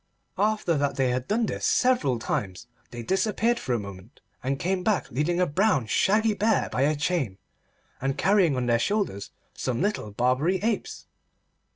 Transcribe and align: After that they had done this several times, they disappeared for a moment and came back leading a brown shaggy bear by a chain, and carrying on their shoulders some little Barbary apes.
After 0.39 0.79
that 0.79 0.95
they 0.95 1.11
had 1.11 1.27
done 1.27 1.45
this 1.45 1.63
several 1.63 2.17
times, 2.17 2.65
they 2.89 3.03
disappeared 3.03 3.59
for 3.59 3.73
a 3.73 3.79
moment 3.79 4.19
and 4.41 4.57
came 4.57 4.83
back 4.83 5.11
leading 5.11 5.39
a 5.39 5.45
brown 5.45 5.85
shaggy 5.85 6.33
bear 6.33 6.69
by 6.71 6.81
a 6.81 6.95
chain, 6.95 7.37
and 8.01 8.17
carrying 8.17 8.55
on 8.55 8.65
their 8.65 8.79
shoulders 8.79 9.29
some 9.53 9.79
little 9.79 10.09
Barbary 10.09 10.57
apes. 10.63 11.05